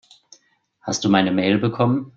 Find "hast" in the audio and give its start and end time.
0.79-1.05